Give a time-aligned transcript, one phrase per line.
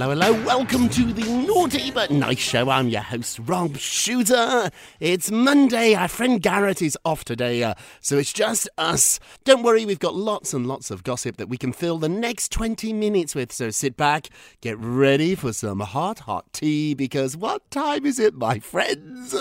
[0.00, 0.44] hello, hello.
[0.46, 2.70] Welcome to the Naughty But Nice Show.
[2.70, 4.70] I'm your host, Rob Shuter.
[4.98, 5.94] It's Monday.
[5.94, 9.20] Our friend Garrett is off today, uh, so it's just us.
[9.44, 12.50] Don't worry, we've got lots and lots of gossip that we can fill the next
[12.50, 13.52] 20 minutes with.
[13.52, 14.30] So sit back,
[14.62, 19.34] get ready for some hot, hot tea, because what time is it, my friends?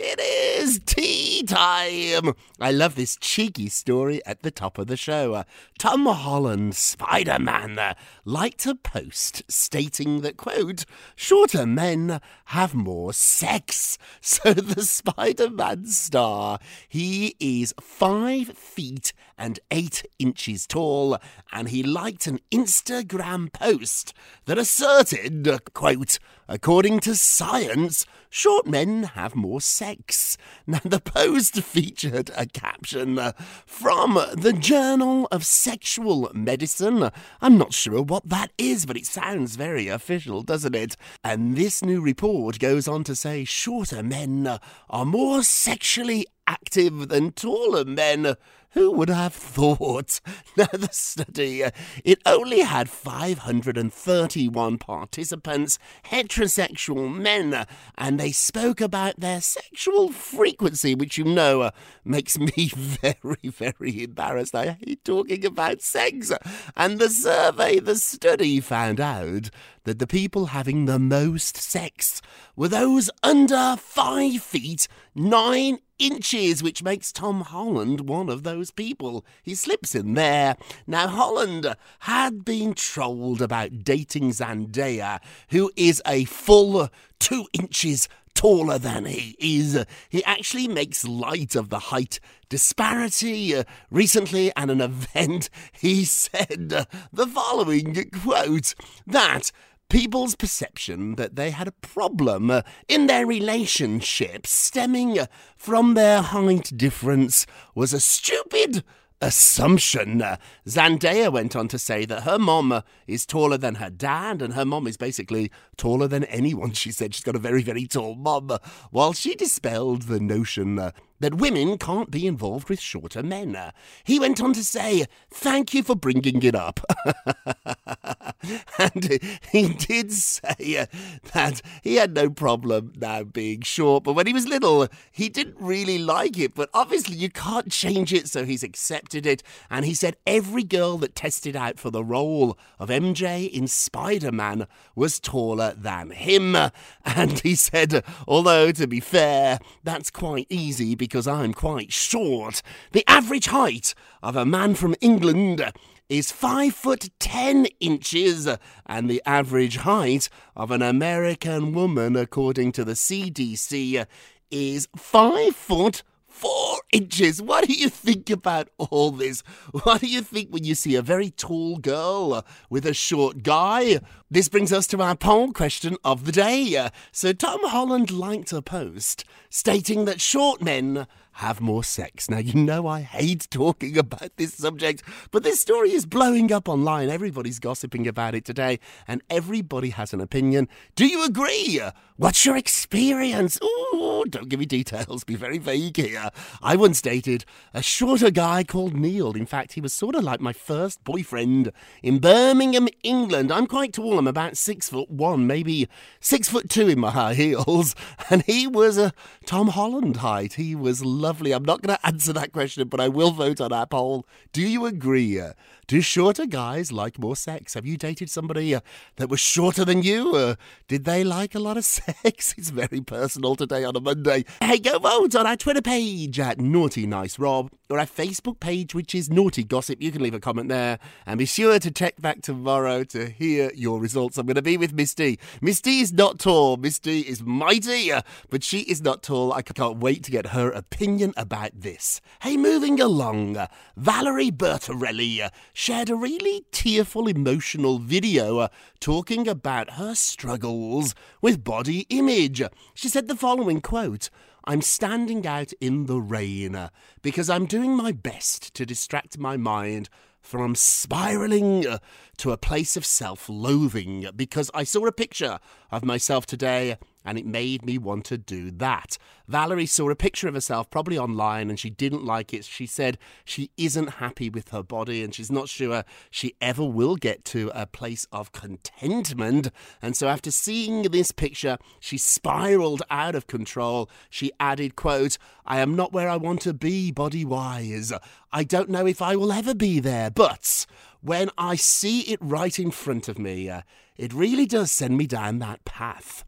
[0.00, 2.34] It is tea time.
[2.60, 5.34] I love this cheeky story at the top of the show.
[5.34, 5.42] Uh,
[5.76, 10.84] Tom Holland, Spider Man, uh, liked a post stating that, quote,
[11.16, 13.98] shorter men have more sex.
[14.20, 21.16] So the Spider Man star, he is five feet and eight inches tall,
[21.52, 24.12] and he liked an Instagram post
[24.44, 26.18] that asserted, quote,
[26.48, 30.36] according to science, short men have more sex.
[30.66, 33.32] Now, the post featured a caption uh,
[33.64, 37.10] from the Journal of Sexual Medicine.
[37.40, 40.96] I'm not sure what that is, but it sounds very official, doesn't it?
[41.24, 44.58] And this new report goes on to say shorter men
[44.90, 48.34] are more sexually active than taller men.
[48.78, 50.20] Who would have thought?
[50.56, 51.70] Now, the study, uh,
[52.04, 57.64] it only had 531 participants, heterosexual men,
[57.96, 61.70] and they spoke about their sexual frequency, which you know uh,
[62.04, 64.54] makes me very, very embarrassed.
[64.54, 66.32] I hate talking about sex.
[66.76, 69.50] And the survey, the study found out
[69.84, 72.20] that the people having the most sex
[72.56, 79.24] were those under five feet, nine inches, which makes Tom Holland one of those people.
[79.42, 80.56] He slips in there.
[80.86, 88.08] Now, Holland had been trolled about dating Zendaya, who is a full two inches
[88.38, 89.84] taller than he is.
[90.08, 93.64] He actually makes light of the height disparity.
[93.90, 98.76] Recently, at an event, he said the following quote
[99.06, 99.50] that
[99.88, 105.18] people's perception that they had a problem uh, in their relationship stemming
[105.56, 108.84] from their height difference was a stupid
[109.20, 110.22] assumption.
[110.66, 114.64] Zendaya went on to say that her mom is taller than her dad, and her
[114.64, 116.72] mom is basically taller than anyone.
[116.78, 118.56] She said she's got a very, very tall mom,
[118.90, 123.56] while she dispelled the notion uh, that women can't be involved with shorter men.
[124.04, 126.80] He went on to say, Thank you for bringing it up.
[128.78, 129.20] and
[129.50, 130.86] he did say
[131.32, 135.56] that he had no problem now being short, but when he was little, he didn't
[135.58, 136.54] really like it.
[136.54, 139.42] But obviously, you can't change it, so he's accepted it.
[139.70, 144.32] And he said every girl that tested out for the role of MJ in Spider
[144.32, 146.56] Man was taller than him.
[147.04, 152.62] And he said, although to be fair, that's quite easy because I'm quite short.
[152.92, 155.72] The average height of a man from England
[156.08, 158.48] is five foot ten inches,
[158.86, 164.06] and the average height of an American woman, according to the CDC,
[164.50, 167.42] is five foot four inches.
[167.42, 169.42] What do you think about all this?
[169.82, 174.00] What do you think when you see a very tall girl with a short guy?
[174.30, 176.90] This brings us to our poll question of the day.
[177.12, 181.06] So, Tom Holland liked a post stating that short men
[181.38, 182.28] have more sex.
[182.28, 186.68] Now, you know I hate talking about this subject, but this story is blowing up
[186.68, 187.08] online.
[187.08, 190.68] Everybody's gossiping about it today, and everybody has an opinion.
[190.96, 191.80] Do you agree?
[192.16, 193.56] What's your experience?
[193.62, 195.22] Ooh, don't give me details.
[195.22, 196.30] Be very vague here.
[196.60, 199.36] I once dated a shorter guy called Neil.
[199.36, 201.70] In fact, he was sort of like my first boyfriend
[202.02, 203.52] in Birmingham, England.
[203.52, 204.17] I'm quite tall.
[204.18, 205.88] I'm about six foot one, maybe
[206.20, 207.94] six foot two in my high heels,
[208.30, 209.12] and he was a
[209.46, 210.54] Tom Holland height.
[210.54, 211.52] He was lovely.
[211.52, 214.26] I'm not going to answer that question, but I will vote on our poll.
[214.52, 215.40] Do you agree?
[215.40, 215.52] Uh,
[215.88, 217.72] Do shorter guys like more sex?
[217.72, 218.80] Have you dated somebody uh,
[219.16, 220.36] that was shorter than you?
[220.36, 220.56] Uh,
[220.86, 222.54] did they like a lot of sex?
[222.58, 224.44] It's very personal today on a Monday.
[224.60, 228.94] Hey, go vote on our Twitter page at Naughty Nice Rob or our Facebook page,
[228.94, 230.02] which is Naughty Gossip.
[230.02, 233.70] You can leave a comment there and be sure to check back tomorrow to hear
[233.74, 234.36] your results.
[234.36, 235.38] I'm going to be with Miss D.
[235.62, 236.76] Miss D is not tall.
[236.76, 238.20] Miss D is mighty, uh,
[238.50, 239.54] but she is not tall.
[239.54, 242.20] I can't wait to get her opinion about this.
[242.42, 245.48] Hey, moving along, uh, Valerie Bertinelli uh,
[245.78, 252.60] shared a really tearful, emotional video uh, talking about her struggles with body image.
[252.94, 254.28] She said the following quote.
[254.64, 256.88] I'm standing out in the rain uh,
[257.22, 260.08] because I'm doing my best to distract my mind
[260.40, 261.98] from spiraling uh,
[262.38, 265.60] to a place of self loathing because I saw a picture
[265.92, 266.96] of myself today
[267.28, 269.18] and it made me want to do that.
[269.46, 272.64] Valerie saw a picture of herself, probably online, and she didn't like it.
[272.64, 277.16] She said she isn't happy with her body and she's not sure she ever will
[277.16, 279.70] get to a place of contentment.
[280.00, 284.08] And so after seeing this picture, she spiraled out of control.
[284.30, 285.36] She added, quote,
[285.66, 288.10] I am not where I want to be body wise.
[288.50, 290.86] I don't know if I will ever be there, but
[291.20, 293.82] when I see it right in front of me, uh,
[294.16, 296.44] it really does send me down that path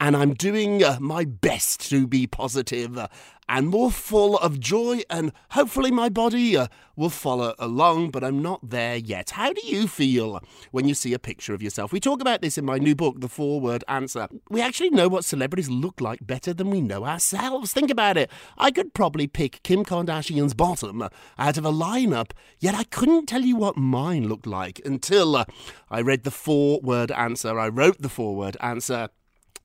[0.00, 3.08] and I'm doing uh, my best to be positive, uh,
[3.48, 6.66] and more full of joy, and hopefully my body uh,
[6.96, 9.30] will follow along, but I'm not there yet.
[9.30, 10.40] How do you feel
[10.70, 11.90] when you see a picture of yourself?
[11.90, 14.28] We talk about this in my new book, The Four Word Answer.
[14.50, 17.72] We actually know what celebrities look like better than we know ourselves.
[17.72, 18.30] Think about it.
[18.58, 21.02] I could probably pick Kim Kardashian's bottom
[21.38, 25.46] out of a lineup, yet I couldn't tell you what mine looked like until
[25.90, 27.58] I read the four word answer.
[27.58, 29.08] I wrote the four word answer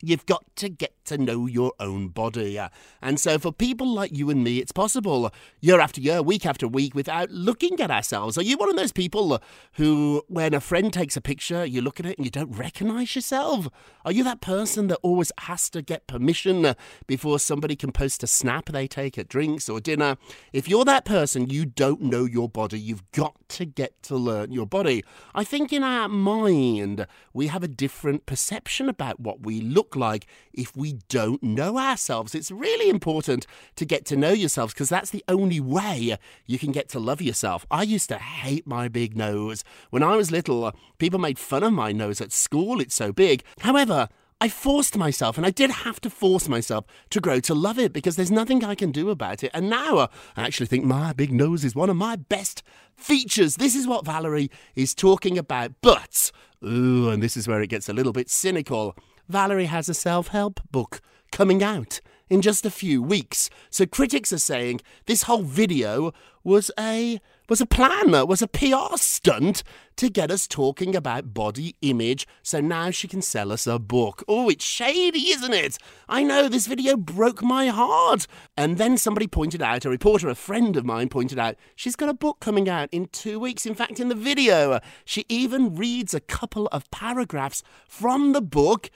[0.05, 2.59] You've got to get to know your own body.
[3.01, 6.67] And so, for people like you and me, it's possible year after year, week after
[6.67, 8.37] week, without looking at ourselves.
[8.37, 9.41] Are you one of those people
[9.73, 13.15] who, when a friend takes a picture, you look at it and you don't recognize
[13.15, 13.67] yourself?
[14.05, 16.75] Are you that person that always has to get permission
[17.07, 20.17] before somebody can post a snap they take at drinks or dinner?
[20.51, 22.79] If you're that person, you don't know your body.
[22.79, 25.03] You've got to get to learn your body.
[25.35, 30.27] I think in our mind, we have a different perception about what we look like
[30.53, 32.35] if we don't know ourselves.
[32.35, 33.45] It's really important
[33.75, 37.21] to get to know yourselves because that's the only way you can get to love
[37.21, 37.65] yourself.
[37.69, 39.63] I used to hate my big nose.
[39.89, 43.43] When I was little, people made fun of my nose at school, it's so big.
[43.59, 44.09] However,
[44.43, 47.93] I forced myself, and I did have to force myself to grow to love it
[47.93, 49.51] because there's nothing I can do about it.
[49.53, 52.61] And now I actually think my big nose is one of my best
[52.97, 53.55] features.
[53.55, 55.71] This is what Valerie is talking about.
[55.81, 56.29] But,
[56.61, 58.97] ooh, and this is where it gets a little bit cynical.
[59.29, 63.49] Valerie has a self help book coming out in just a few weeks.
[63.69, 68.95] So critics are saying this whole video was a was a plan, was a PR
[68.95, 69.63] stunt
[69.97, 74.23] to get us talking about body image so now she can sell us a book.
[74.27, 75.77] Oh, it's shady, isn't it?
[76.07, 78.27] I know this video broke my heart.
[78.55, 82.09] And then somebody pointed out, a reporter, a friend of mine pointed out, she's got
[82.09, 83.65] a book coming out in 2 weeks.
[83.65, 88.89] In fact, in the video, she even reads a couple of paragraphs from the book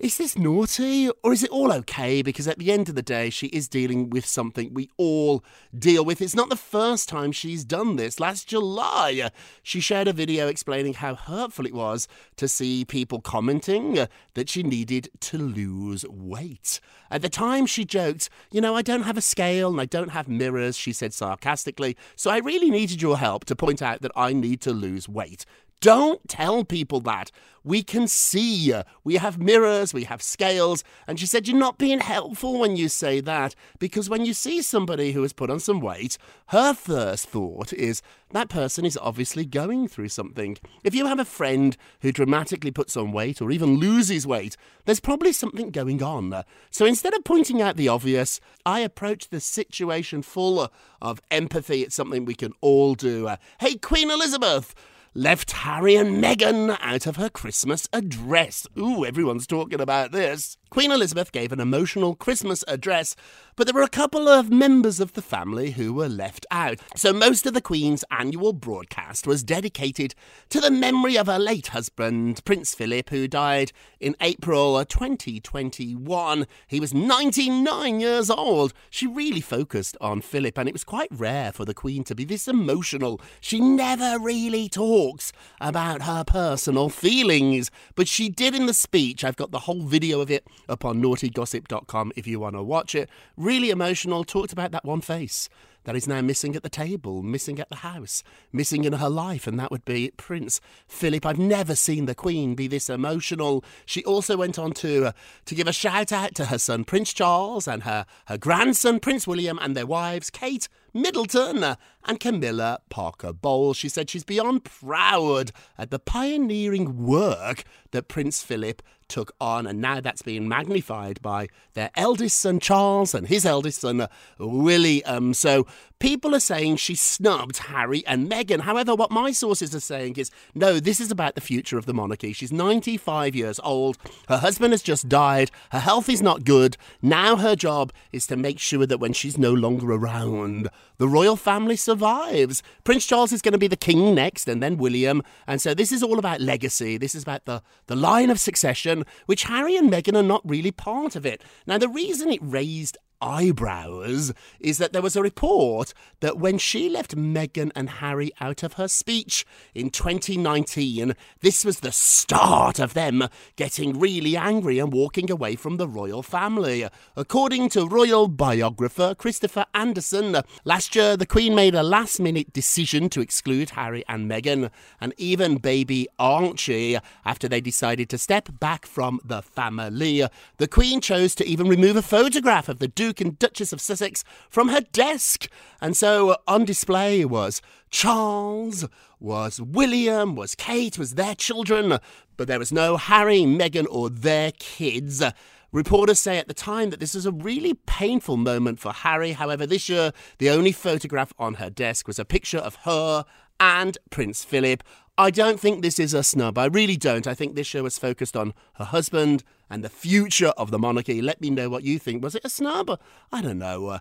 [0.00, 2.22] is this naughty or is it all okay?
[2.22, 5.44] Because at the end of the day, she is dealing with something we all
[5.78, 6.22] deal with.
[6.22, 8.18] It's not the first time she's done this.
[8.18, 9.30] Last July,
[9.62, 14.62] she shared a video explaining how hurtful it was to see people commenting that she
[14.62, 16.80] needed to lose weight.
[17.10, 20.12] At the time, she joked, You know, I don't have a scale and I don't
[20.12, 24.12] have mirrors, she said sarcastically, so I really needed your help to point out that
[24.16, 25.44] I need to lose weight.
[25.80, 27.30] Don't tell people that.
[27.64, 28.72] We can see.
[29.04, 30.82] We have mirrors, we have scales.
[31.06, 33.54] And she said, You're not being helpful when you say that.
[33.78, 36.18] Because when you see somebody who has put on some weight,
[36.48, 40.58] her first thought is, That person is obviously going through something.
[40.84, 45.00] If you have a friend who dramatically puts on weight or even loses weight, there's
[45.00, 46.44] probably something going on.
[46.70, 51.82] So instead of pointing out the obvious, I approach the situation full of empathy.
[51.82, 53.28] It's something we can all do.
[53.28, 54.74] Uh, hey, Queen Elizabeth!
[55.14, 58.66] Left Harry and Meghan out of her Christmas address.
[58.78, 60.56] Ooh, everyone's talking about this.
[60.70, 63.16] Queen Elizabeth gave an emotional Christmas address,
[63.56, 66.78] but there were a couple of members of the family who were left out.
[66.94, 70.14] So most of the Queen's annual broadcast was dedicated
[70.50, 76.46] to the memory of her late husband, Prince Philip, who died in April 2021.
[76.68, 78.72] He was 99 years old.
[78.90, 82.24] She really focused on Philip, and it was quite rare for the Queen to be
[82.24, 83.20] this emotional.
[83.40, 84.68] She never really
[85.00, 89.24] talks about her personal feelings, but she did in the speech.
[89.24, 92.94] I've got the whole video of it up on naughtygossip.com if you want to watch
[92.94, 93.08] it.
[93.34, 95.48] Really emotional, talked about that one face
[95.84, 99.46] that is now missing at the table, missing at the house, missing in her life,
[99.46, 101.24] and that would be Prince Philip.
[101.24, 103.64] I've never seen the Queen be this emotional.
[103.86, 105.12] She also went on to uh,
[105.46, 109.26] to give a shout out to her son Prince Charles and her her grandson Prince
[109.26, 113.76] William and their wives Kate Middleton and Camilla Parker Bowles.
[113.76, 119.80] She said she's beyond proud at the pioneering work that Prince Philip took on, and
[119.80, 124.06] now that's being magnified by their eldest son Charles and his eldest son
[124.38, 125.34] William.
[125.34, 125.66] So
[126.00, 128.62] people are saying she snubbed Harry and Meghan.
[128.62, 131.94] However, what my sources are saying is no, this is about the future of the
[131.94, 132.32] monarchy.
[132.32, 133.98] She's 95 years old.
[134.28, 135.50] Her husband has just died.
[135.70, 136.76] Her health is not good.
[137.00, 141.36] Now her job is to make sure that when she's no longer around, the royal
[141.36, 142.62] family survives.
[142.82, 145.22] Prince Charles is going to be the king next, and then William.
[145.46, 146.96] And so this is all about legacy.
[146.98, 150.72] This is about the, the line of succession which Harry and Meghan are not really
[150.72, 151.42] part of it.
[151.66, 156.88] Now, the reason it raised eyebrows is that there was a report that when she
[156.88, 162.94] left Meghan and Harry out of her speech in 2019, this was the start of
[162.94, 166.86] them getting really angry and walking away from the royal family.
[167.16, 173.08] According to royal biographer Christopher Andersen, last year the Queen made a last minute decision
[173.10, 178.86] to exclude Harry and Meghan and even baby Archie after they decided to step back
[178.86, 180.26] from the family.
[180.58, 183.80] The Queen chose to even remove a photograph of the Duke Duke and Duchess of
[183.80, 185.48] Sussex from her desk.
[185.80, 188.86] And so on display was Charles,
[189.18, 191.98] was William, was Kate, was their children,
[192.36, 195.24] but there was no Harry, Meghan, or their kids.
[195.72, 199.32] Reporters say at the time that this was a really painful moment for Harry.
[199.32, 203.24] However, this year, the only photograph on her desk was a picture of her
[203.58, 204.84] and Prince Philip.
[205.20, 206.56] I don't think this is a snub.
[206.56, 207.26] I really don't.
[207.26, 211.20] I think this show was focused on her husband and the future of the monarchy.
[211.20, 212.22] Let me know what you think.
[212.22, 212.98] Was it a snub?
[213.30, 213.88] I don't know.
[213.88, 213.98] Uh,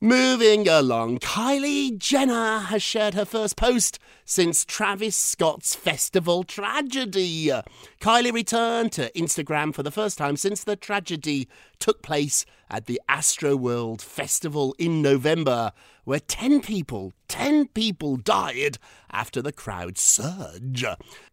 [0.00, 7.50] Moving along, Kylie Jenner has shared her first post since Travis Scott's festival tragedy.
[8.00, 11.48] Kylie returned to Instagram for the first time since the tragedy
[11.80, 15.72] took place at the Astroworld Festival in November,
[16.04, 18.78] where 10 people, 10 people died
[19.10, 20.84] after the crowd surge.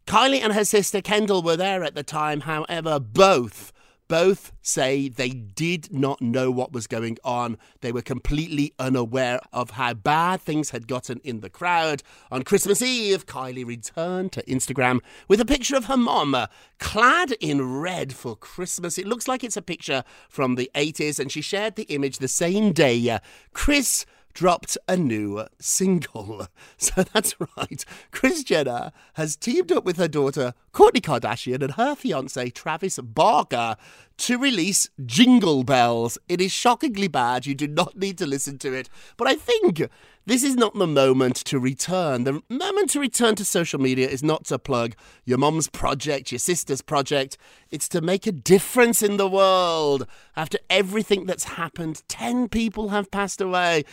[0.08, 3.72] Kylie and her sister Kendall were there at the time, however, both
[4.08, 7.58] both say they did not know what was going on.
[7.82, 12.04] They were completely unaware of how bad things had gotten in the crowd.
[12.32, 16.48] On Christmas Eve, Kylie returned to Instagram with a picture of her mom uh,
[16.80, 18.98] clad in red for Christmas.
[18.98, 22.28] It looks like it's a picture from the 80s, and she shared the image the
[22.28, 23.10] same day.
[23.10, 23.20] Uh,
[23.54, 26.48] Kris dropped a new single.
[26.78, 27.84] So that's right.
[28.12, 33.78] Kris Jenner has teamed up with her daughter, Kourtney Kardashian, and her fiance, Travis Barker,
[34.18, 36.18] to release Jingle Bells.
[36.28, 37.46] It is shockingly bad.
[37.46, 38.90] You do not need to listen to it.
[39.18, 39.90] But I think
[40.26, 42.24] this is not the moment to return.
[42.24, 46.40] The moment to return to social media is not to plug your mom's project, your
[46.40, 47.38] sister's project.
[47.70, 50.08] It's to make a difference in the world.
[50.36, 53.84] After everything that's happened, 10 people have passed away.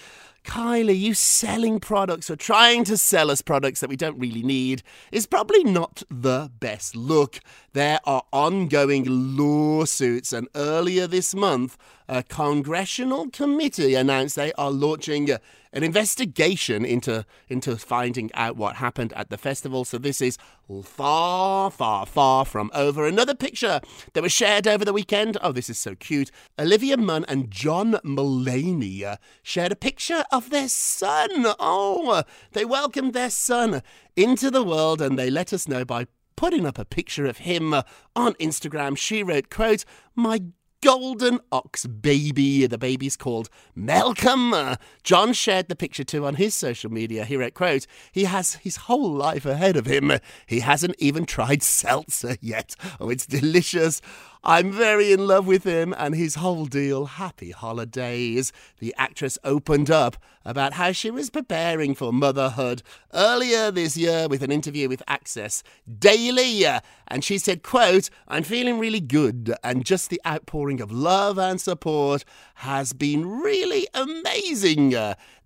[0.44, 4.82] Kylie, you selling products or trying to sell us products that we don't really need
[5.10, 7.38] is probably not the best look.
[7.72, 15.30] There are ongoing lawsuits, and earlier this month, a congressional committee announced they are launching
[15.30, 15.38] uh,
[15.72, 19.86] an investigation into into finding out what happened at the festival.
[19.86, 20.36] So this is
[20.84, 23.06] far, far, far from over.
[23.06, 23.80] Another picture
[24.12, 25.38] that was shared over the weekend.
[25.40, 26.30] Oh, this is so cute.
[26.58, 31.28] Olivia Munn and John Mulaney uh, shared a picture of their son.
[31.60, 32.22] Oh,
[32.52, 33.82] they welcomed their son
[34.16, 37.74] into the world, and they let us know by putting up a picture of him
[38.16, 38.96] on Instagram.
[38.96, 39.84] She wrote, quote,
[40.16, 40.40] My
[40.82, 42.66] golden ox baby.
[42.66, 44.76] The baby's called Malcolm.
[45.02, 47.24] John shared the picture too on his social media.
[47.24, 50.12] He wrote, quote, he has his whole life ahead of him.
[50.46, 52.74] He hasn't even tried seltzer yet.
[53.00, 54.02] Oh, it's delicious.
[54.44, 57.04] I'm very in love with him and his whole deal.
[57.04, 58.52] Happy holidays.
[58.80, 62.82] The actress opened up about how she was preparing for motherhood
[63.14, 65.62] earlier this year with an interview with Access
[65.98, 66.64] Daily.
[67.06, 71.60] And she said, quote, I'm feeling really good and just the outpouring of love and
[71.60, 72.24] support
[72.56, 74.90] has been really amazing.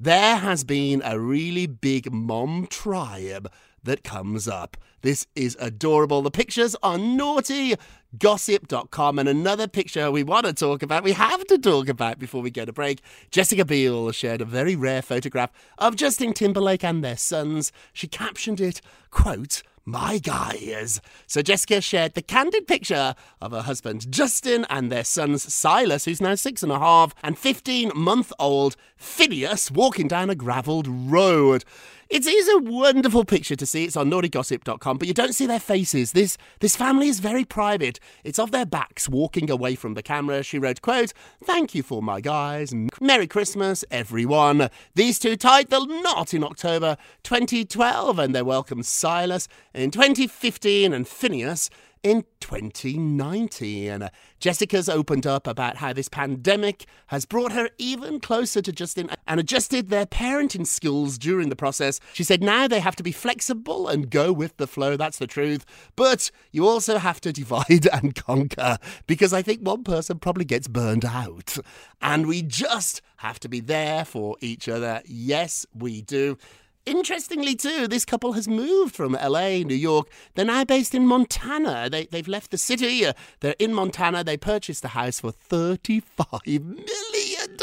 [0.00, 3.52] There has been a really big mom tribe
[3.84, 4.78] that comes up.
[5.02, 6.22] This is adorable.
[6.22, 7.74] The pictures are naughty
[8.18, 9.18] gossip.com.
[9.18, 12.50] And another picture we want to talk about, we have to talk about before we
[12.50, 13.00] go to break.
[13.30, 17.72] Jessica Biel shared a very rare photograph of Justin Timberlake and their sons.
[17.92, 21.00] She captioned it, quote, my guys.
[21.28, 26.20] So Jessica shared the candid picture of her husband Justin and their sons Silas, who's
[26.20, 31.64] now six and a half, and 15 month old Phineas walking down a gravelled road.
[32.08, 33.84] It is a wonderful picture to see.
[33.84, 36.12] It's on naughtygossip.com, but you don't see their faces.
[36.12, 37.98] This this family is very private.
[38.22, 40.44] It's of their backs walking away from the camera.
[40.44, 42.72] She wrote, quote, Thank you for my guys.
[43.00, 44.70] Merry Christmas, everyone.
[44.94, 51.08] These two tied the knot in October 2012, and they welcomed Silas in 2015 and
[51.08, 51.70] Phineas
[52.06, 54.08] in 2019.
[54.38, 59.40] Jessica's opened up about how this pandemic has brought her even closer to Justin and
[59.40, 61.98] adjusted their parenting skills during the process.
[62.12, 65.26] She said now they have to be flexible and go with the flow, that's the
[65.26, 65.66] truth.
[65.96, 70.68] But you also have to divide and conquer because I think one person probably gets
[70.68, 71.58] burned out.
[72.00, 75.02] And we just have to be there for each other.
[75.06, 76.38] Yes, we do.
[76.87, 80.09] Interestingly, too, this couple has moved from LA, New York.
[80.37, 81.90] They're now based in Montana.
[81.90, 83.05] They, they've left the city.
[83.05, 84.23] Uh, they're in Montana.
[84.23, 87.59] They purchased the house for $35 million.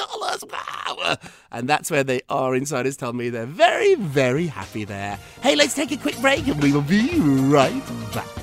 [0.51, 1.17] Wow.
[1.51, 2.53] And that's where they are.
[2.53, 5.17] Insiders tell me they're very, very happy there.
[5.41, 7.81] Hey, let's take a quick break and we will be right
[8.13, 8.42] back.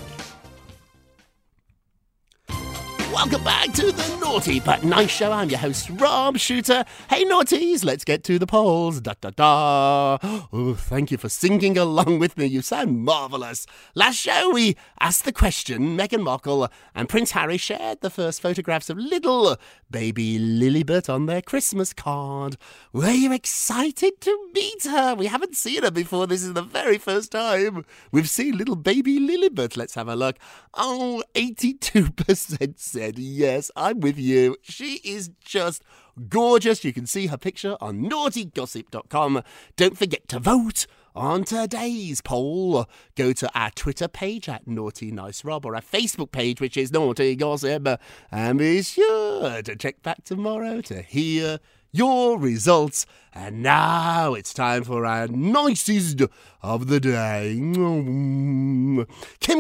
[3.13, 5.33] Welcome back to the Naughty But Nice Show.
[5.33, 6.85] I'm your host, Rob Shuter.
[7.09, 9.01] Hey, naughties, let's get to the polls.
[9.01, 10.19] Da da da.
[10.53, 12.47] Oh, thank you for singing along with me.
[12.47, 13.67] You sound marvellous.
[13.97, 18.89] Last show, we asked the question Meghan Markle and Prince Harry shared the first photographs
[18.89, 19.57] of little
[19.91, 22.57] baby Lilibet on their Christmas card.
[22.93, 25.15] Were you excited to meet her?
[25.15, 26.29] We haven't seen her before.
[26.29, 29.77] This is the very first time we've seen little baby Lilibet.
[29.77, 30.37] Let's have a look.
[30.75, 34.57] Oh, 82% said Yes, I'm with you.
[34.61, 35.83] She is just
[36.29, 36.85] gorgeous.
[36.85, 39.43] You can see her picture on naughtygossip.com.
[39.77, 42.85] Don't forget to vote on today's poll.
[43.17, 46.93] Go to our Twitter page at Naughty Nice Rob or our Facebook page, which is
[46.93, 47.89] Naughty Gossip.
[48.31, 51.59] And be sure to check back tomorrow to hear
[51.93, 53.07] your results.
[53.33, 56.23] And now it's time for our nicest
[56.63, 57.55] of the day.
[57.55, 59.07] Kim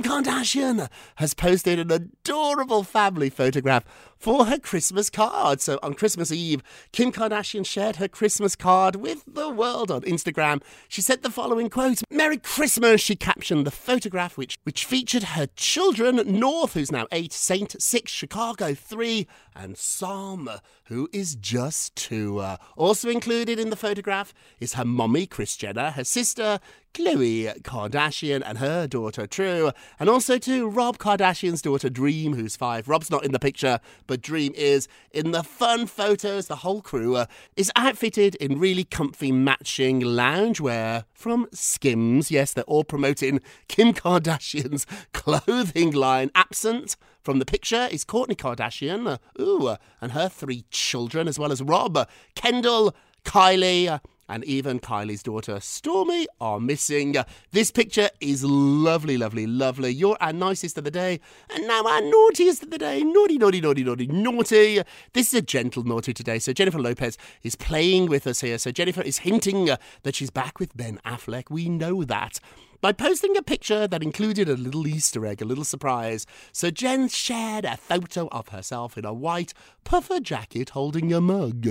[0.02, 3.84] Kardashian has posted an adorable family photograph
[4.18, 5.60] for her Christmas card.
[5.60, 6.62] So on Christmas Eve,
[6.92, 10.62] Kim Kardashian shared her Christmas card with the world on Instagram.
[10.88, 13.00] She said the following quote Merry Christmas.
[13.00, 18.10] She captioned the photograph, which, which featured her children North, who's now eight, Saint, six,
[18.12, 20.50] Chicago, three, and Psalm,
[20.84, 22.38] who is just two.
[22.38, 26.58] Uh, also included in the photograph is her mommy, Kris Jenner, her sister,
[26.94, 32.88] Khloe Kardashian and her daughter True, and also to Rob Kardashian's daughter Dream, who's five.
[32.88, 34.88] Rob's not in the picture, but Dream is.
[35.12, 37.26] In the fun photos, the whole crew uh,
[37.56, 42.30] is outfitted in really comfy matching loungewear from Skims.
[42.30, 46.30] Yes, they're all promoting Kim Kardashian's clothing line.
[46.34, 51.38] Absent from the picture is Kourtney Kardashian, uh, ooh, uh, and her three children, as
[51.38, 57.16] well as Rob, Kendall, Kylie, and even Kylie's daughter Stormi are missing.
[57.50, 59.90] This picture is lovely, lovely, lovely.
[59.90, 61.18] You're our nicest of the day,
[61.52, 63.02] and now our naughtiest of the day.
[63.02, 64.82] Naughty, naughty, naughty, naughty, naughty.
[65.14, 66.38] This is a gentle naughty today.
[66.38, 68.56] So Jennifer Lopez is playing with us here.
[68.58, 71.50] So Jennifer is hinting uh, that she's back with Ben Affleck.
[71.50, 72.38] We know that
[72.80, 76.26] by posting a picture that included a little Easter egg, a little surprise.
[76.52, 79.52] So Jen shared a photo of herself in a white
[79.84, 81.66] puffer jacket holding a mug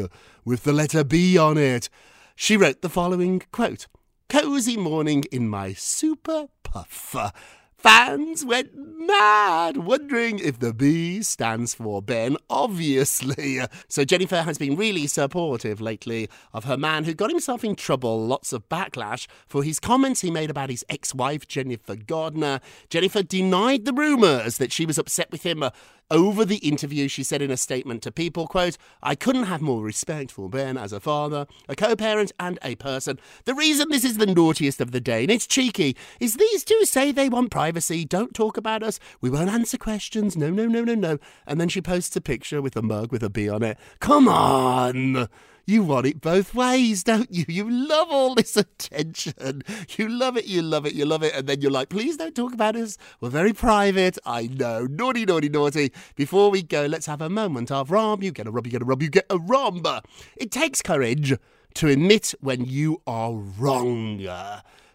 [0.45, 1.89] with the letter B on it.
[2.35, 3.87] She wrote the following quote
[4.29, 7.31] Cozy morning in my super puffer.
[7.79, 13.61] Fans went mad, wondering if the B stands for Ben, obviously.
[13.87, 18.25] So Jennifer has been really supportive lately of her man who got himself in trouble,
[18.25, 22.59] lots of backlash for his comments he made about his ex wife, Jennifer Gardner.
[22.89, 25.69] Jennifer denied the rumours that she was upset with him uh,
[26.11, 29.83] over the interview, she said in a statement to People, quote, I couldn't have more
[29.83, 33.19] respect for Ben as a father, a co-parent, and a person.
[33.45, 36.85] The reason this is the naughtiest of the day, and it's cheeky, is these two
[36.85, 40.83] say they want privacy, don't talk about us, we won't answer questions, no, no, no,
[40.83, 41.17] no, no.
[41.45, 43.77] And then she posts a picture with a mug with a B on it.
[43.99, 45.29] Come on!
[45.69, 47.45] You want it both ways, don't you?
[47.47, 49.61] You love all this attention.
[49.99, 51.35] You love it, you love it, you love it.
[51.35, 52.97] And then you're like, please don't talk about us.
[53.21, 54.17] We're very private.
[54.25, 54.87] I know.
[54.87, 55.91] Naughty, naughty, naughty.
[56.15, 58.23] Before we go, let's have a moment of Rob.
[58.23, 60.01] You get a rub, you get a rub, you get a romb.
[60.35, 61.35] It takes courage
[61.75, 64.25] to admit when you are wrong.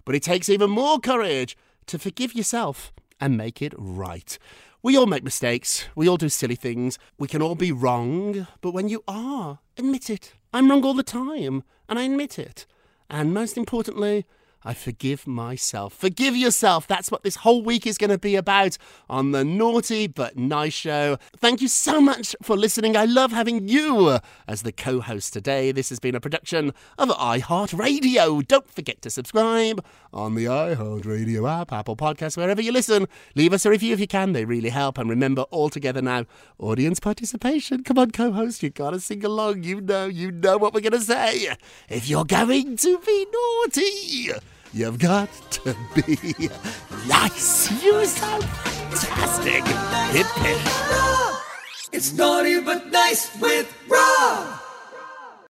[0.05, 1.57] But it takes even more courage
[1.87, 4.37] to forgive yourself and make it right.
[4.83, 5.87] We all make mistakes.
[5.95, 6.99] We all do silly things.
[7.17, 8.49] We can all be wrong.
[8.61, 10.35] But when you are, admit it.
[10.55, 12.65] I'm wrong all the time, and I admit it.
[13.11, 14.25] And most importantly,
[14.65, 15.93] I forgive myself.
[15.93, 16.87] Forgive yourself.
[16.87, 18.79] That's what this whole week is going to be about
[19.11, 21.19] on the Naughty But Nice Show.
[21.37, 22.97] Thank you so much for listening.
[22.97, 25.71] I love having you as the co host today.
[25.71, 28.47] This has been a production of iHeartRadio.
[28.49, 33.07] Don't forget to subscribe on the iHeartRadio app, Apple Podcasts, wherever you listen.
[33.35, 34.97] Leave us a review if you can, they really help.
[34.97, 36.25] And remember, all together now,
[36.59, 37.83] audience participation.
[37.83, 39.65] Come on, co host, you got to sing along.
[39.65, 41.55] You know, you know what we're going to say.
[41.89, 44.31] If you're going to be naughty,
[44.75, 46.49] You've got to be
[47.07, 47.71] nice.
[47.81, 49.63] You sound fantastic.
[50.11, 50.59] Hip hip.
[51.93, 54.64] It's naughty but nice with Rob.